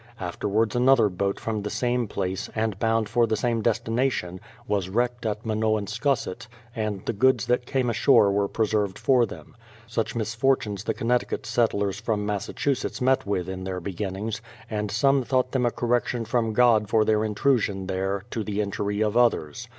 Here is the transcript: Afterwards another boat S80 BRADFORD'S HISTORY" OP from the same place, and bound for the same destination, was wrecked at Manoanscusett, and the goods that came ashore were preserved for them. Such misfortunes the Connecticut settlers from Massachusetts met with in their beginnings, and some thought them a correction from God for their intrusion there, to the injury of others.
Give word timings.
Afterwards 0.19 0.75
another 0.75 1.09
boat 1.09 1.35
S80 1.35 1.35
BRADFORD'S 1.35 1.35
HISTORY" 1.35 1.35
OP 1.35 1.55
from 1.55 1.61
the 1.61 1.69
same 1.69 2.07
place, 2.07 2.49
and 2.55 2.79
bound 2.79 3.07
for 3.07 3.27
the 3.27 3.35
same 3.35 3.61
destination, 3.61 4.39
was 4.67 4.89
wrecked 4.89 5.27
at 5.27 5.45
Manoanscusett, 5.45 6.47
and 6.75 7.05
the 7.05 7.13
goods 7.13 7.45
that 7.45 7.67
came 7.67 7.87
ashore 7.87 8.31
were 8.31 8.47
preserved 8.47 8.97
for 8.97 9.27
them. 9.27 9.55
Such 9.85 10.15
misfortunes 10.15 10.85
the 10.85 10.95
Connecticut 10.95 11.45
settlers 11.45 12.01
from 12.01 12.25
Massachusetts 12.25 12.99
met 12.99 13.27
with 13.27 13.47
in 13.47 13.63
their 13.63 13.79
beginnings, 13.79 14.41
and 14.71 14.89
some 14.89 15.21
thought 15.21 15.51
them 15.51 15.67
a 15.67 15.69
correction 15.71 16.25
from 16.25 16.53
God 16.53 16.89
for 16.89 17.05
their 17.05 17.23
intrusion 17.23 17.85
there, 17.85 18.23
to 18.31 18.43
the 18.43 18.59
injury 18.59 19.01
of 19.03 19.15
others. 19.15 19.67